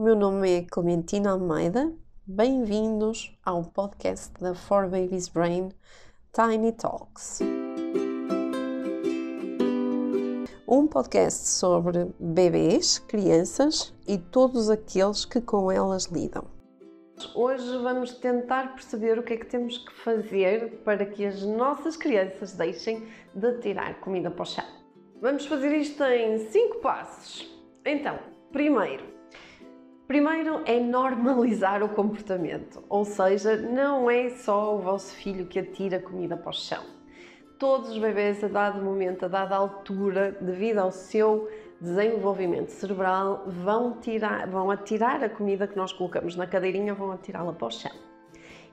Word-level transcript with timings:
o 0.00 0.02
meu 0.02 0.16
nome 0.16 0.50
é 0.50 0.62
Clementina 0.62 1.32
Almeida. 1.32 1.92
Bem-vindos 2.26 3.36
ao 3.44 3.64
podcast 3.64 4.32
da 4.40 4.54
For 4.54 4.88
Babies 4.88 5.28
Brain 5.28 5.68
Tiny 6.32 6.72
Talks. 6.72 7.40
Um 10.66 10.86
podcast 10.86 11.48
sobre 11.48 12.06
bebês, 12.18 12.98
crianças 12.98 13.94
e 14.08 14.16
todos 14.16 14.70
aqueles 14.70 15.26
que 15.26 15.38
com 15.38 15.70
elas 15.70 16.06
lidam. 16.06 16.44
Hoje 17.34 17.76
vamos 17.82 18.14
tentar 18.14 18.72
perceber 18.72 19.18
o 19.18 19.22
que 19.22 19.34
é 19.34 19.36
que 19.36 19.46
temos 19.50 19.76
que 19.76 19.92
fazer 19.92 20.80
para 20.82 21.04
que 21.04 21.26
as 21.26 21.42
nossas 21.42 21.94
crianças 21.98 22.54
deixem 22.54 23.06
de 23.34 23.58
tirar 23.58 24.00
comida 24.00 24.30
para 24.30 24.42
o 24.44 24.46
chão. 24.46 24.64
Vamos 25.20 25.44
fazer 25.44 25.76
isto 25.76 26.02
em 26.04 26.38
5 26.38 26.78
passos. 26.78 27.54
Então, 27.84 28.18
primeiro, 28.50 29.09
primeiro 30.10 30.62
é 30.66 30.80
normalizar 30.80 31.84
o 31.84 31.88
comportamento, 31.88 32.82
ou 32.88 33.04
seja, 33.04 33.56
não 33.56 34.10
é 34.10 34.30
só 34.30 34.74
o 34.74 34.80
vosso 34.80 35.14
filho 35.14 35.46
que 35.46 35.56
atira 35.56 36.00
comida 36.00 36.36
para 36.36 36.50
o 36.50 36.52
chão. 36.52 36.82
Todos 37.56 37.90
os 37.90 37.98
bebês, 37.98 38.42
a 38.42 38.48
dado 38.48 38.82
momento, 38.82 39.24
a 39.24 39.28
dada 39.28 39.54
altura, 39.54 40.36
devido 40.40 40.78
ao 40.78 40.90
seu 40.90 41.48
desenvolvimento 41.80 42.70
cerebral, 42.70 43.44
vão, 43.46 44.00
tirar, 44.00 44.48
vão 44.48 44.68
atirar 44.68 45.22
a 45.22 45.28
comida 45.28 45.68
que 45.68 45.76
nós 45.76 45.92
colocamos 45.92 46.34
na 46.34 46.44
cadeirinha, 46.44 46.92
vão 46.92 47.12
atirá-la 47.12 47.52
para 47.52 47.68
o 47.68 47.70
chão. 47.70 47.92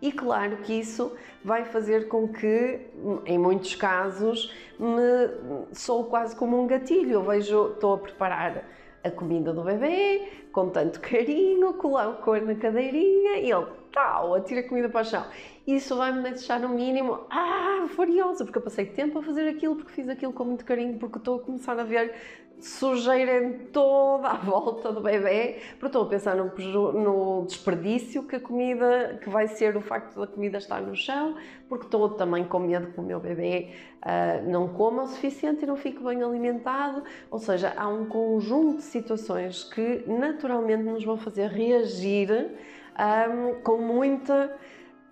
E 0.01 0.11
claro 0.11 0.57
que 0.57 0.73
isso 0.73 1.15
vai 1.45 1.65
fazer 1.65 2.07
com 2.07 2.27
que, 2.27 2.79
em 3.27 3.37
muitos 3.37 3.75
casos, 3.75 4.51
me 4.79 5.69
sou 5.71 6.05
quase 6.05 6.35
como 6.35 6.59
um 6.59 6.65
gatilho. 6.65 7.11
Eu 7.11 7.23
vejo, 7.23 7.73
estou 7.73 7.93
a 7.93 7.97
preparar 7.99 8.63
a 9.07 9.11
comida 9.11 9.53
do 9.53 9.63
bebê 9.63 10.27
com 10.51 10.69
tanto 10.69 10.99
carinho, 10.99 11.73
coloco 11.73 12.35
na 12.37 12.55
cadeirinha 12.55 13.37
e 13.39 13.51
ele 13.51 13.67
tal, 13.91 14.35
atira 14.35 14.61
a 14.61 14.67
comida 14.67 14.89
para 14.89 15.01
o 15.01 15.05
chão. 15.05 15.25
Isso 15.65 15.95
vai-me 15.95 16.21
deixar 16.21 16.59
no 16.59 16.69
mínimo, 16.69 17.25
ah, 17.29 17.87
furiosa, 17.89 18.45
porque 18.45 18.57
eu 18.57 18.61
passei 18.61 18.85
tempo 18.85 19.19
a 19.19 19.23
fazer 19.23 19.47
aquilo, 19.49 19.75
porque 19.75 19.91
fiz 19.91 20.07
aquilo 20.07 20.33
com 20.33 20.45
muito 20.45 20.63
carinho, 20.65 20.97
porque 20.97 21.17
estou 21.17 21.37
a 21.37 21.39
começar 21.41 21.79
a 21.79 21.83
ver 21.83 22.13
sujeira 22.59 23.43
em 23.43 23.53
toda 23.67 24.29
a 24.29 24.35
volta 24.35 24.91
do 24.91 25.01
bebê, 25.01 25.59
porque 25.71 25.85
estou 25.87 26.03
a 26.03 26.05
pensar 26.07 26.35
no, 26.35 26.51
no, 26.91 27.45
desperdício 27.45 28.23
que 28.23 28.37
a 28.37 28.39
comida, 28.39 29.19
que 29.23 29.29
vai 29.29 29.47
ser 29.47 29.77
o 29.77 29.81
facto 29.81 30.19
da 30.19 30.25
comida 30.25 30.57
estar 30.57 30.81
no 30.81 30.95
chão, 30.95 31.35
porque 31.69 31.85
estou 31.85 32.09
também 32.09 32.45
com 32.45 32.59
medo 32.59 32.87
que 32.87 32.99
o 32.99 33.03
meu 33.03 33.19
bebê 33.19 33.69
uh, 34.01 34.49
não 34.49 34.67
coma 34.69 35.03
o 35.03 35.07
suficiente 35.07 35.63
e 35.63 35.67
não 35.67 35.75
fique 35.75 36.03
bem 36.03 36.23
alimentado, 36.23 37.03
ou 37.29 37.39
seja, 37.39 37.73
há 37.77 37.87
um 37.87 38.05
conjunto 38.05 38.77
de 38.77 38.83
situações 38.83 39.63
que 39.63 40.03
naturalmente 40.07 40.83
nos 40.83 41.03
vão 41.03 41.17
fazer 41.17 41.49
reagir 41.49 42.31
um, 42.31 42.47
ah, 42.95 43.27
com 43.63 43.77
muita 43.77 44.51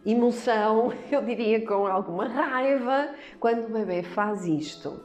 emoção, 0.03 0.91
eu 1.11 1.21
diria 1.23 1.65
com 1.65 1.85
alguma 1.85 2.27
raiva, 2.27 3.09
quando 3.39 3.65
o 3.65 3.69
bebê 3.69 4.01
faz 4.01 4.45
isto. 4.45 5.03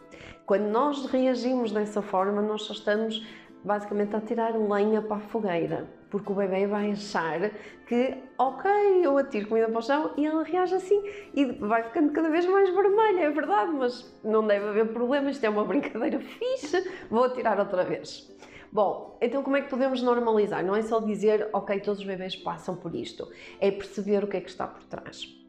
Quando 0.51 0.65
nós 0.65 1.07
reagimos 1.07 1.71
dessa 1.71 2.03
forma, 2.03 2.43
nós 2.43 2.63
só 2.63 2.73
estamos 2.73 3.25
basicamente 3.63 4.17
a 4.17 4.21
tirar 4.21 4.59
lenha 4.59 5.01
para 5.01 5.19
a 5.19 5.21
fogueira, 5.21 5.89
porque 6.11 6.33
o 6.33 6.35
bebê 6.35 6.67
vai 6.67 6.91
achar 6.91 7.53
que, 7.87 8.17
ok, 8.37 8.69
eu 9.01 9.17
atiro 9.17 9.47
comida 9.47 9.69
para 9.69 9.79
o 9.79 9.81
chão 9.81 10.11
e 10.17 10.27
ele 10.27 10.43
reage 10.43 10.75
assim 10.75 11.01
e 11.35 11.45
vai 11.45 11.85
ficando 11.85 12.11
cada 12.11 12.29
vez 12.29 12.45
mais 12.47 12.69
vermelha, 12.69 13.21
é 13.27 13.31
verdade, 13.31 13.71
mas 13.71 14.13
não 14.25 14.45
deve 14.45 14.71
haver 14.71 14.89
problema, 14.89 15.31
isto 15.31 15.45
é 15.45 15.49
uma 15.49 15.65
brincadeira 15.65 16.19
fixe, 16.19 16.83
vou 17.09 17.23
atirar 17.23 17.61
outra 17.61 17.85
vez. 17.85 18.29
Bom, 18.73 19.17
então 19.23 19.45
como 19.45 19.57
é 19.57 19.61
que 19.61 19.71
podemos 19.71 20.03
normalizar? 20.03 20.65
Não 20.67 20.75
é 20.75 20.83
só 20.83 20.99
dizer, 20.99 21.49
ok, 21.53 21.79
todos 21.79 22.01
os 22.01 22.07
bebês 22.07 22.35
passam 22.35 22.75
por 22.75 22.93
isto, 22.93 23.31
é 23.61 23.71
perceber 23.71 24.25
o 24.25 24.27
que 24.27 24.37
é 24.37 24.41
que 24.41 24.51
está 24.51 24.67
por 24.67 24.83
trás. 24.83 25.40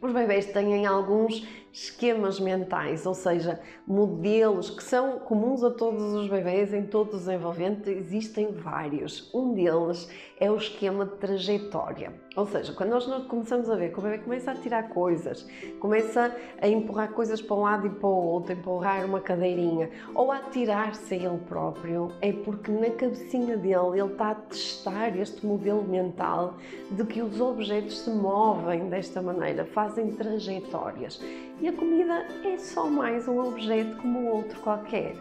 Os 0.00 0.12
bebés 0.12 0.46
têm 0.46 0.86
alguns 0.86 1.46
esquemas 1.72 2.40
mentais, 2.40 3.04
ou 3.04 3.12
seja, 3.12 3.60
modelos 3.86 4.70
que 4.70 4.82
são 4.82 5.18
comuns 5.18 5.62
a 5.62 5.70
todos 5.70 6.14
os 6.14 6.28
bebés, 6.28 6.72
em 6.72 6.86
todo 6.86 7.14
o 7.14 7.18
desenvolvimento, 7.18 7.88
existem 7.88 8.52
vários. 8.52 9.32
Um 9.34 9.52
deles 9.52 10.08
é 10.40 10.50
o 10.50 10.56
esquema 10.56 11.04
de 11.04 11.16
trajetória. 11.16 12.25
Ou 12.36 12.46
seja, 12.46 12.70
quando 12.74 12.90
nós 12.90 13.06
começamos 13.24 13.70
a 13.70 13.76
ver 13.76 13.90
que 13.90 13.98
o 13.98 14.02
bebê 14.02 14.18
começa 14.18 14.50
a 14.50 14.54
tirar 14.54 14.90
coisas, 14.90 15.48
começa 15.80 16.36
a 16.60 16.68
empurrar 16.68 17.10
coisas 17.12 17.40
para 17.40 17.56
um 17.56 17.62
lado 17.62 17.86
e 17.86 17.90
para 17.90 18.08
o 18.08 18.26
outro, 18.26 18.52
empurrar 18.52 19.06
uma 19.06 19.20
cadeirinha, 19.20 19.88
ou 20.14 20.30
a 20.30 20.36
atirar-se 20.36 21.14
a 21.14 21.16
ele 21.16 21.38
próprio, 21.48 22.12
é 22.20 22.32
porque 22.32 22.70
na 22.70 22.90
cabecinha 22.90 23.56
dele 23.56 23.98
ele 23.98 24.12
está 24.12 24.32
a 24.32 24.34
testar 24.34 25.16
este 25.16 25.46
modelo 25.46 25.82
mental 25.82 26.56
de 26.90 27.04
que 27.04 27.22
os 27.22 27.40
objetos 27.40 28.00
se 28.00 28.10
movem 28.10 28.90
desta 28.90 29.22
maneira, 29.22 29.64
fazem 29.64 30.12
trajetórias. 30.12 31.18
E 31.58 31.68
a 31.68 31.72
comida 31.72 32.26
é 32.44 32.58
só 32.58 32.86
mais 32.86 33.26
um 33.26 33.40
objeto 33.40 33.96
como 33.96 34.26
outro 34.26 34.60
qualquer. 34.60 35.16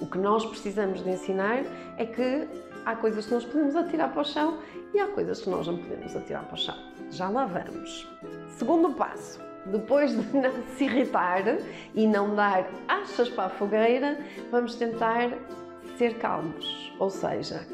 O 0.00 0.06
que 0.06 0.16
nós 0.16 0.46
precisamos 0.46 1.04
de 1.04 1.10
ensinar 1.10 1.62
é 1.98 2.06
que 2.06 2.48
há 2.84 2.96
coisas 2.96 3.26
que 3.26 3.34
nós 3.34 3.44
podemos 3.44 3.76
atirar 3.76 4.12
para 4.12 4.22
o 4.22 4.24
chão 4.24 4.58
e 4.92 5.00
há 5.00 5.06
coisas 5.08 5.40
que 5.40 5.50
nós 5.50 5.66
não 5.66 5.76
podemos 5.76 6.14
atirar 6.14 6.44
para 6.44 6.54
o 6.54 6.58
chão. 6.58 6.76
Já 7.10 7.28
lá 7.28 7.46
vamos. 7.46 8.08
Segundo 8.48 8.92
passo, 8.94 9.40
depois 9.66 10.10
de 10.12 10.22
não 10.36 10.52
se 10.76 10.84
irritar 10.84 11.42
e 11.94 12.06
não 12.06 12.34
dar 12.34 12.68
achas 12.88 13.28
para 13.28 13.46
a 13.46 13.50
fogueira, 13.50 14.18
vamos 14.50 14.74
tentar 14.74 15.30
ser 15.96 16.18
calmos, 16.18 16.92
ou 16.98 17.10
seja, 17.10 17.66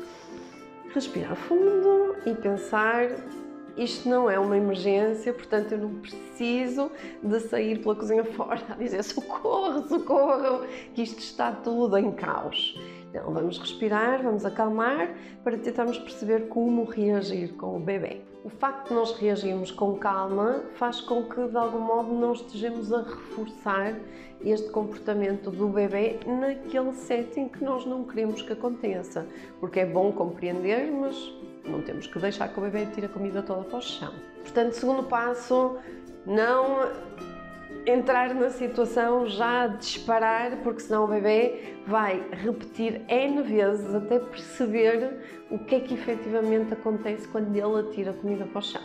respirar 0.92 1.34
fundo 1.34 2.16
e 2.26 2.34
pensar 2.34 3.08
isto 3.76 4.08
não 4.08 4.28
é 4.28 4.38
uma 4.38 4.56
emergência, 4.56 5.32
portanto 5.32 5.72
eu 5.72 5.78
não 5.78 5.94
preciso 6.00 6.90
de 7.22 7.40
sair 7.40 7.80
pela 7.80 7.94
cozinha 7.94 8.24
fora 8.36 8.60
a 8.68 8.74
dizer 8.74 9.02
socorro, 9.02 9.88
socorro, 9.88 10.66
que 10.94 11.02
isto 11.02 11.20
está 11.20 11.52
tudo 11.52 11.96
em 11.96 12.12
caos. 12.12 12.78
Então 13.10 13.32
vamos 13.32 13.58
respirar, 13.58 14.22
vamos 14.22 14.44
acalmar 14.44 15.14
para 15.42 15.58
tentarmos 15.58 15.98
perceber 15.98 16.48
como 16.48 16.84
reagir 16.84 17.52
com 17.54 17.76
o 17.76 17.80
bebê. 17.80 18.20
O 18.44 18.48
facto 18.48 18.88
de 18.88 18.94
nós 18.94 19.12
reagirmos 19.12 19.70
com 19.70 19.96
calma 19.96 20.62
faz 20.76 21.00
com 21.00 21.24
que 21.24 21.48
de 21.48 21.56
algum 21.56 21.80
modo 21.80 22.12
não 22.12 22.32
estejamos 22.32 22.92
a 22.92 23.02
reforçar 23.02 23.94
este 24.42 24.70
comportamento 24.70 25.50
do 25.50 25.68
bebê 25.68 26.18
naquele 26.26 26.92
setting 26.92 27.48
que 27.48 27.62
nós 27.62 27.84
não 27.84 28.04
queremos 28.04 28.40
que 28.40 28.52
aconteça, 28.52 29.26
porque 29.58 29.80
é 29.80 29.86
bom 29.86 30.10
compreender, 30.12 30.90
mas 30.90 31.14
não 31.66 31.82
temos 31.82 32.06
que 32.06 32.18
deixar 32.18 32.48
que 32.48 32.58
o 32.58 32.62
bebê 32.62 32.86
tire 32.86 33.06
a 33.06 33.08
comida 33.10 33.42
toda 33.42 33.62
para 33.64 33.78
o 33.78 33.82
chão. 33.82 34.12
Portanto, 34.42 34.72
segundo 34.72 35.02
passo, 35.02 35.76
não 36.24 36.88
entrar 37.86 38.34
na 38.34 38.50
situação 38.50 39.26
já 39.26 39.62
a 39.62 39.66
disparar, 39.68 40.56
porque 40.62 40.80
senão 40.80 41.04
o 41.04 41.08
bebê 41.08 41.74
vai 41.86 42.22
repetir 42.32 43.02
N 43.08 43.42
vezes 43.42 43.94
até 43.94 44.18
perceber 44.18 45.18
o 45.50 45.58
que 45.58 45.76
é 45.76 45.80
que 45.80 45.94
efetivamente 45.94 46.72
acontece 46.72 47.26
quando 47.28 47.54
ele 47.54 47.88
atira 47.88 48.10
a 48.10 48.14
comida 48.14 48.44
para 48.46 48.58
o 48.58 48.62
chão. 48.62 48.82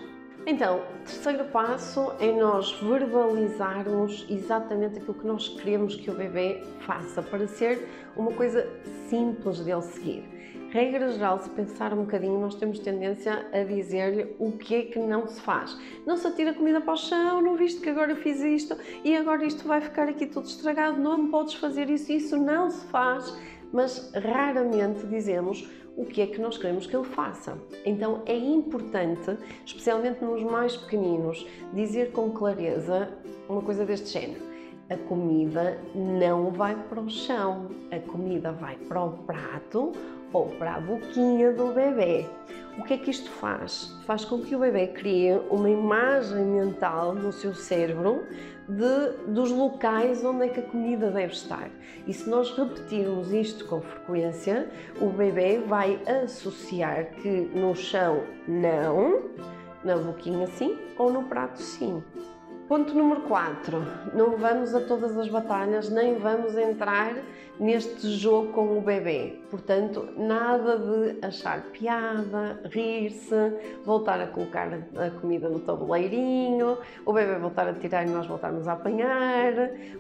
Então, 0.48 0.84
terceiro 1.04 1.46
passo 1.46 2.14
é 2.20 2.32
nós 2.32 2.72
verbalizarmos 2.80 4.28
exatamente 4.30 5.00
aquilo 5.00 5.16
que 5.16 5.26
nós 5.26 5.50
queremos 5.50 5.96
que 5.96 6.12
o 6.12 6.14
bebê 6.14 6.62
faça 6.82 7.22
para 7.24 7.48
ser 7.48 7.88
uma 8.16 8.32
coisa 8.32 8.68
simples 9.10 9.64
de 9.64 9.72
ele 9.72 9.82
seguir 9.82 10.36
regra 10.76 11.10
geral, 11.10 11.40
se 11.40 11.50
pensar 11.52 11.94
um 11.94 12.02
bocadinho, 12.02 12.38
nós 12.38 12.54
temos 12.56 12.80
tendência 12.80 13.48
a 13.54 13.64
dizer-lhe 13.64 14.36
o 14.38 14.52
que 14.52 14.76
é 14.76 14.82
que 14.82 15.00
não 15.00 15.26
se 15.26 15.40
faz. 15.40 15.78
Não 16.06 16.18
se 16.18 16.28
atira 16.28 16.54
comida 16.54 16.82
para 16.82 16.94
o 16.94 16.98
chão, 16.98 17.42
não 17.42 17.56
viste 17.56 17.80
que 17.80 17.90
agora 17.90 18.12
eu 18.12 18.18
fiz 18.18 18.42
isto 18.42 18.76
e 19.02 19.16
agora 19.16 19.46
isto 19.46 19.66
vai 19.66 19.80
ficar 19.80 20.10
aqui 20.10 20.26
tudo 20.26 20.48
estragado, 20.48 21.00
não 21.00 21.30
podes 21.30 21.54
fazer 21.54 21.90
isso, 21.90 22.12
isso 22.12 22.36
não 22.36 22.70
se 22.70 22.86
faz. 22.88 23.34
Mas 23.72 24.12
raramente 24.14 25.08
dizemos 25.08 25.66
o 25.96 26.04
que 26.04 26.22
é 26.22 26.28
que 26.28 26.42
nós 26.42 26.58
queremos 26.58 26.86
que 26.86 26.94
ele 26.94 27.06
faça. 27.06 27.58
Então 27.86 28.22
é 28.26 28.36
importante, 28.36 29.38
especialmente 29.66 30.22
nos 30.26 30.44
mais 30.44 30.76
pequeninos, 30.76 31.48
dizer 31.72 32.12
com 32.12 32.32
clareza 32.32 33.18
uma 33.48 33.62
coisa 33.62 33.86
deste 33.86 34.10
género. 34.10 34.44
A 34.90 34.98
comida 34.98 35.80
não 35.96 36.52
vai 36.52 36.76
para 36.76 37.00
o 37.00 37.10
chão, 37.10 37.70
a 37.92 38.00
comida 38.12 38.52
vai 38.52 38.76
para 38.76 39.04
o 39.04 39.14
prato 39.20 39.94
ou 40.36 40.48
para 40.58 40.76
a 40.76 40.80
boquinha 40.82 41.54
do 41.54 41.68
bebê. 41.68 42.26
O 42.78 42.84
que 42.84 42.96
é 42.96 42.98
que 42.98 43.10
isto 43.10 43.30
faz? 43.32 43.96
Faz 44.06 44.26
com 44.26 44.42
que 44.42 44.54
o 44.54 44.60
bebê 44.60 44.88
crie 44.88 45.32
uma 45.50 45.70
imagem 45.70 46.44
mental 46.44 47.16
no 47.16 47.32
seu 47.32 47.54
cérebro 47.54 48.26
de, 48.68 49.32
dos 49.32 49.50
locais 49.50 50.26
onde 50.26 50.46
é 50.46 50.50
que 50.50 50.60
a 50.60 50.64
comida 50.64 51.10
deve 51.10 51.32
estar. 51.32 51.70
E 52.06 52.14
se 52.14 52.30
nós 52.30 52.52
repetirmos 52.52 53.32
isto 53.32 53.66
com 53.66 53.80
frequência, 53.80 54.70
o 55.00 55.10
bebê 55.10 55.60
vai 55.60 56.02
associar 56.06 57.06
que 57.12 57.30
no 57.30 57.74
chão 57.74 58.24
não, 58.46 59.22
na 59.86 59.96
boquinha 59.96 60.48
sim 60.48 60.78
ou 60.98 61.14
no 61.14 61.24
prato 61.24 61.62
sim. 61.62 62.04
Ponto 62.68 62.96
número 62.96 63.22
4. 63.22 63.78
Não 64.16 64.38
vamos 64.38 64.74
a 64.74 64.82
todas 64.82 65.16
as 65.16 65.30
batalhas, 65.30 65.88
nem 65.88 66.16
vamos 66.16 66.58
entrar 66.58 67.14
neste 67.60 68.10
jogo 68.10 68.52
com 68.54 68.78
o 68.78 68.82
bebê. 68.82 69.40
Portanto, 69.50 70.10
nada 70.18 70.78
de 70.78 71.26
achar 71.26 71.62
piada, 71.72 72.60
rir-se, 72.66 73.36
voltar 73.86 74.20
a 74.20 74.28
colocar 74.28 74.68
a 74.96 75.10
comida 75.22 75.48
no 75.48 75.60
tabuleirinho, 75.60 76.78
o 77.06 77.14
bebê 77.14 77.38
voltar 77.38 77.68
a 77.68 77.74
tirar 77.74 78.06
e 78.06 78.10
nós 78.10 78.26
voltarmos 78.26 78.68
a 78.68 78.74
apanhar, 78.74 79.54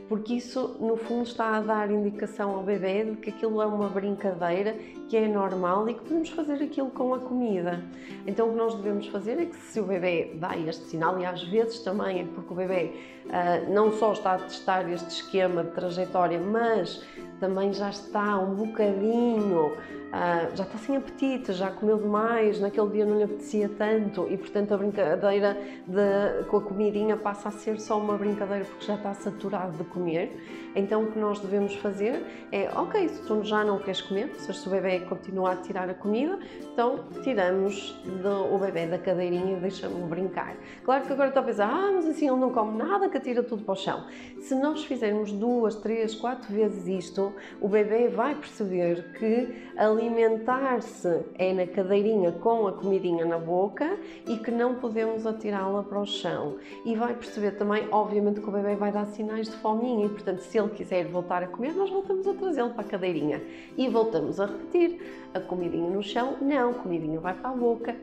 porque 0.10 0.34
isso 0.34 0.76
no 0.80 0.98
fundo 0.98 1.24
está 1.24 1.58
a 1.58 1.62
dar 1.62 1.90
indicação 1.90 2.56
ao 2.56 2.64
bebê 2.64 3.06
de 3.06 3.18
que 3.18 3.30
aquilo 3.30 3.62
é 3.62 3.66
uma 3.66 3.90
brincadeira 3.90 4.76
que 5.08 5.16
é 5.16 5.28
normal 5.28 5.88
e 5.88 5.94
que 5.94 6.02
podemos 6.02 6.30
fazer 6.30 6.64
aquilo 6.64 6.90
com 6.90 7.14
a 7.14 7.20
comida. 7.20 7.82
Então 8.28 8.48
o 8.48 8.52
que 8.52 8.58
nós 8.58 8.74
devemos 8.76 9.08
fazer 9.08 9.40
é 9.40 9.46
que 9.46 9.56
se 9.56 9.80
o 9.80 9.84
bebê 9.84 10.32
dá 10.36 10.58
este 10.58 10.84
sinal, 10.86 11.20
e 11.20 11.26
às 11.26 11.44
vezes 11.44 11.80
também 11.80 12.22
é 12.22 12.26
porque 12.26 12.54
o 12.56 12.58
bebê. 12.58 12.92
Uh, 13.26 13.74
não 13.74 13.92
só 13.92 14.14
está 14.14 14.36
a 14.36 14.38
testar 14.38 14.90
este 14.90 15.10
esquema 15.10 15.64
de 15.64 15.72
trajetória, 15.72 16.40
mas 16.40 17.04
também 17.40 17.74
já 17.74 17.90
está 17.90 18.40
um 18.40 18.56
bocadinho, 18.56 19.68
uh, 19.68 20.56
já 20.56 20.64
está 20.64 20.78
sem 20.78 20.98
apetite, 20.98 21.54
já 21.54 21.70
comeu 21.72 21.98
demais, 21.98 22.60
naquele 22.60 22.90
dia 22.90 23.06
não 23.06 23.18
lhe 23.18 23.24
apetecia 23.24 23.70
tanto 23.70 24.28
e, 24.30 24.38
portanto, 24.38 24.74
a 24.74 24.78
brincadeira 24.78 25.58
de, 25.86 26.44
com 26.46 26.58
a 26.58 26.62
comidinha 26.62 27.18
passa 27.18 27.50
a 27.50 27.52
ser 27.52 27.80
só 27.80 28.00
uma 28.00 28.18
brincadeira 28.18 28.66
porque 28.66 28.86
já 28.86 28.96
está 28.96 29.14
saturado 29.14 29.78
de 29.78 29.84
comer. 29.86 30.32
Então, 30.76 31.04
o 31.04 31.12
que 31.12 31.18
nós 31.18 31.40
devemos 31.40 31.74
fazer 31.76 32.48
é: 32.52 32.70
ok, 32.76 33.08
se 33.08 33.22
tu 33.24 33.44
já 33.44 33.64
não 33.64 33.80
queres 33.80 34.02
comer, 34.02 34.30
se 34.36 34.68
o 34.68 34.70
bebê 34.70 35.00
continua 35.02 35.54
a 35.54 35.56
tirar 35.56 35.90
a 35.90 35.94
comida, 35.94 36.38
então 36.74 37.06
tiramos 37.24 37.92
do, 38.22 38.54
o 38.54 38.60
bebê 38.60 38.86
da 38.86 38.98
cadeirinha 38.98 39.58
e 39.58 39.60
deixamos-o 39.62 40.06
brincar. 40.06 40.56
Claro 40.84 41.06
que 41.06 41.14
agora 41.14 41.30
está 41.30 41.40
a 41.40 41.44
pensar: 41.44 41.70
ah, 41.70 41.92
mas 41.94 42.06
assim 42.06 42.28
ele 42.28 42.40
não 42.40 42.52
come 42.52 42.78
nada, 42.78 43.08
que 43.08 43.20
tira 43.20 43.42
tudo 43.42 43.64
para 43.64 43.74
o 43.74 43.76
chão. 43.76 44.06
Se 44.42 44.54
nós 44.54 44.84
fizermos 44.84 45.32
duas, 45.32 45.76
três, 45.76 46.14
quatro 46.14 46.54
vezes 46.54 46.86
isto, 46.88 47.25
o 47.62 47.68
bebê 47.68 48.08
vai 48.08 48.36
perceber 48.36 49.14
que 49.18 49.56
alimentar-se 49.78 51.24
é 51.38 51.54
na 51.54 51.68
cadeirinha 51.68 52.32
com 52.32 52.68
a 52.68 52.74
comidinha 52.74 53.26
na 53.26 53.38
boca 53.38 53.98
e 54.28 54.38
que 54.38 54.52
não 54.52 54.76
podemos 54.76 55.26
atirá-la 55.26 55.84
para 55.84 56.00
o 56.00 56.06
chão. 56.06 56.58
E 56.86 56.96
vai 56.96 57.14
perceber 57.14 57.52
também, 57.52 57.88
obviamente, 57.92 58.40
que 58.42 58.50
o 58.50 58.52
bebê 58.52 58.76
vai 58.76 58.92
dar 58.92 59.06
sinais 59.06 59.50
de 59.50 59.56
fominha 59.58 60.06
e, 60.06 60.10
portanto, 60.10 60.40
se 60.40 60.58
ele 60.58 60.70
quiser 60.70 61.06
voltar 61.08 61.44
a 61.44 61.48
comer, 61.48 61.74
nós 61.74 61.90
voltamos 61.90 62.28
a 62.28 62.34
trazê-lo 62.34 62.72
para 62.72 62.82
a 62.82 62.88
cadeirinha 62.88 63.42
e 63.78 63.88
voltamos 63.88 64.40
a 64.40 64.46
repetir 64.46 65.00
a 65.34 65.40
comidinha 65.40 65.90
no 65.90 66.02
chão, 66.02 66.38
não, 66.42 66.72
a 66.72 66.74
comidinha 66.74 67.20
vai 67.20 67.34
para 67.34 67.50
a 67.50 67.54
boca 67.54 67.96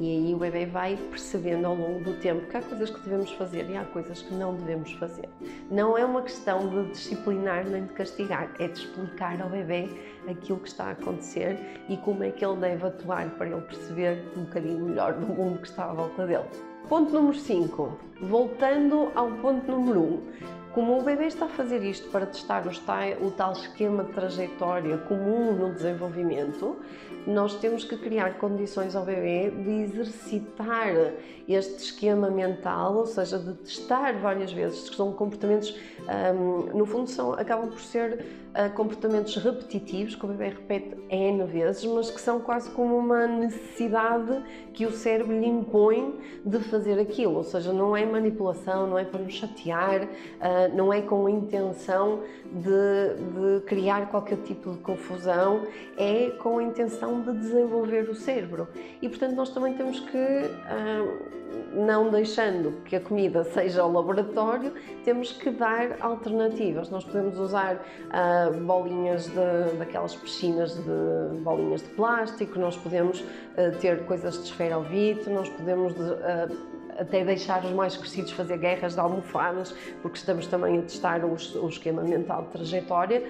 e 0.00 0.10
aí 0.10 0.34
o 0.34 0.38
bebê 0.38 0.66
vai 0.66 0.96
percebendo 0.96 1.66
ao 1.66 1.74
longo 1.74 2.02
do 2.02 2.14
tempo 2.14 2.46
que 2.46 2.56
há 2.56 2.62
coisas 2.62 2.90
que 2.90 3.00
devemos 3.00 3.30
fazer 3.32 3.70
e 3.70 3.76
há 3.76 3.84
coisas 3.84 4.22
que 4.22 4.34
não 4.34 4.54
devemos 4.54 4.92
fazer. 4.94 5.28
Não 5.70 5.96
é 5.96 6.04
uma 6.04 6.22
questão 6.22 6.68
de 6.68 6.90
disciplinar 6.90 7.64
nem 7.64 7.84
de 7.84 7.92
castigar, 7.92 8.50
é 8.58 8.63
de 8.68 8.80
explicar 8.80 9.40
ao 9.40 9.48
bebê 9.48 9.88
aquilo 10.28 10.58
que 10.58 10.68
está 10.68 10.84
a 10.84 10.90
acontecer 10.90 11.58
e 11.88 11.96
como 11.98 12.24
é 12.24 12.30
que 12.30 12.44
ele 12.44 12.56
deve 12.56 12.86
atuar 12.86 13.28
para 13.30 13.48
ele 13.48 13.60
perceber 13.62 14.24
um 14.36 14.44
bocadinho 14.44 14.84
melhor 14.86 15.14
do 15.14 15.26
mundo 15.26 15.58
que 15.60 15.68
está 15.68 15.84
à 15.84 15.92
volta 15.92 16.26
dele. 16.26 16.44
Ponto 16.88 17.12
número 17.12 17.38
5. 17.38 17.98
Voltando 18.22 19.10
ao 19.14 19.30
ponto 19.32 19.70
número 19.70 20.00
1. 20.00 20.04
Um, 20.04 20.22
como 20.74 20.98
o 20.98 21.02
bebê 21.02 21.26
está 21.26 21.44
a 21.44 21.48
fazer 21.48 21.84
isto 21.84 22.08
para 22.08 22.26
testar 22.26 22.64
o 23.22 23.30
tal 23.30 23.52
esquema 23.52 24.02
de 24.02 24.12
trajetória 24.12 24.98
comum 24.98 25.52
no 25.52 25.72
desenvolvimento, 25.72 26.76
nós 27.26 27.54
temos 27.54 27.84
que 27.84 27.96
criar 27.96 28.38
condições 28.38 28.94
ao 28.94 29.04
bebê 29.04 29.50
de 29.50 29.70
exercitar 29.82 31.14
este 31.48 31.84
esquema 31.84 32.30
mental, 32.30 32.96
ou 32.96 33.06
seja, 33.06 33.38
de 33.38 33.54
testar 33.54 34.14
várias 34.14 34.52
vezes, 34.52 34.88
que 34.88 34.96
são 34.96 35.12
comportamentos, 35.12 35.76
um, 36.34 36.76
no 36.76 36.86
fundo, 36.86 37.08
são, 37.08 37.32
acabam 37.32 37.68
por 37.68 37.80
ser 37.80 38.24
uh, 38.54 38.72
comportamentos 38.74 39.36
repetitivos, 39.36 40.14
que 40.14 40.24
o 40.24 40.28
bebê 40.28 40.48
repete 40.48 40.96
N 41.10 41.44
vezes, 41.44 41.84
mas 41.84 42.10
que 42.10 42.20
são 42.20 42.40
quase 42.40 42.70
como 42.70 42.96
uma 42.96 43.26
necessidade 43.26 44.42
que 44.72 44.86
o 44.86 44.90
cérebro 44.90 45.38
lhe 45.38 45.46
impõe 45.46 46.18
de 46.44 46.58
fazer 46.60 46.98
aquilo, 46.98 47.36
ou 47.36 47.44
seja, 47.44 47.72
não 47.72 47.94
é 47.94 48.06
manipulação, 48.06 48.86
não 48.86 48.98
é 48.98 49.04
para 49.04 49.20
nos 49.20 49.34
chatear, 49.34 50.04
uh, 50.04 50.63
não 50.68 50.92
é 50.92 51.00
com 51.00 51.26
a 51.26 51.30
intenção 51.30 52.20
de, 52.52 53.58
de 53.58 53.64
criar 53.66 54.08
qualquer 54.10 54.38
tipo 54.38 54.72
de 54.72 54.78
confusão, 54.78 55.62
é 55.96 56.30
com 56.30 56.58
a 56.58 56.62
intenção 56.62 57.20
de 57.20 57.32
desenvolver 57.32 58.08
o 58.08 58.14
cérebro. 58.14 58.68
E 59.00 59.08
portanto, 59.08 59.34
nós 59.34 59.50
também 59.50 59.74
temos 59.74 60.00
que, 60.00 60.18
uh, 60.18 61.34
não 61.74 62.10
deixando 62.10 62.82
que 62.84 62.96
a 62.96 63.00
comida 63.00 63.44
seja 63.52 63.84
o 63.84 63.92
laboratório, 63.92 64.72
temos 65.04 65.32
que 65.32 65.50
dar 65.50 65.96
alternativas. 66.00 66.90
Nós 66.90 67.04
podemos 67.04 67.38
usar 67.38 67.76
uh, 67.76 68.60
bolinhas 68.60 69.26
de, 69.26 69.76
daquelas 69.78 70.14
piscinas 70.14 70.74
de 70.74 71.38
bolinhas 71.42 71.82
de 71.82 71.88
plástico, 71.90 72.58
nós 72.58 72.76
podemos 72.76 73.20
uh, 73.20 73.76
ter 73.80 74.04
coisas 74.06 74.34
de 74.34 74.44
esferovite, 74.44 75.28
nós 75.30 75.48
podemos 75.48 75.94
até 76.98 77.24
deixar 77.24 77.64
os 77.64 77.72
mais 77.72 77.96
crescidos 77.96 78.32
fazer 78.32 78.58
guerras 78.58 78.94
de 78.94 79.00
almofadas, 79.00 79.74
porque 80.02 80.18
estamos 80.18 80.46
também 80.46 80.78
a 80.78 80.82
testar 80.82 81.24
o, 81.24 81.34
esquema 81.34 82.02
mental 82.02 82.42
de 82.42 82.48
trajetória, 82.48 83.22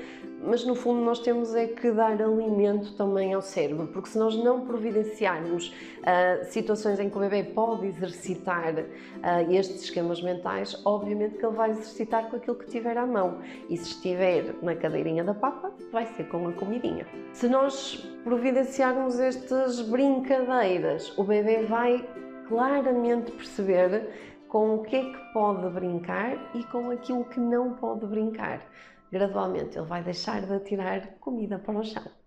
mas 0.46 0.64
no 0.64 0.74
fundo 0.74 1.00
nós 1.00 1.20
temos 1.20 1.54
é 1.54 1.66
que 1.66 1.90
dar 1.90 2.20
alimento 2.20 2.92
também 2.94 3.32
ao 3.32 3.40
cérebro, 3.40 3.86
porque 3.86 4.10
se 4.10 4.18
nós 4.18 4.36
não 4.36 4.66
providenciarmos 4.66 5.68
uh, 5.68 6.44
situações 6.44 7.00
em 7.00 7.08
que 7.08 7.16
o 7.16 7.20
bebê 7.20 7.42
pode 7.42 7.86
exercitar 7.86 8.74
uh, 8.74 9.50
estes 9.50 9.84
esquemas 9.84 10.20
mentais, 10.22 10.80
obviamente 10.84 11.38
que 11.38 11.46
ele 11.46 11.56
vai 11.56 11.70
exercitar 11.70 12.28
com 12.28 12.36
aquilo 12.36 12.56
que 12.56 12.66
tiver 12.66 12.96
à 12.98 13.06
mão. 13.06 13.38
E 13.70 13.76
se 13.76 13.92
estiver 13.92 14.54
na 14.62 14.76
cadeirinha 14.76 15.24
da 15.24 15.34
papa, 15.34 15.72
vai 15.90 16.06
ser 16.14 16.24
com 16.24 16.46
a 16.46 16.52
comidinha. 16.52 17.06
Se 17.32 17.48
nós 17.48 18.06
providenciarmos 18.22 19.18
estas 19.18 19.80
brincadeiras, 19.80 21.16
o 21.16 21.24
bebê 21.24 21.64
vai 21.64 22.06
claramente 22.48 23.32
perceber 23.32 24.08
com 24.48 24.76
o 24.76 24.82
que 24.82 24.96
é 24.96 25.02
que 25.02 25.32
pode 25.32 25.68
brincar 25.70 26.54
e 26.54 26.62
com 26.64 26.90
aquilo 26.90 27.24
que 27.24 27.40
não 27.40 27.74
pode 27.74 28.06
brincar. 28.06 28.64
Gradualmente 29.10 29.78
ele 29.78 29.86
vai 29.86 30.02
deixar 30.02 30.42
de 30.42 30.52
atirar 30.52 31.18
comida 31.20 31.58
para 31.58 31.78
o 31.78 31.84
chão. 31.84 32.23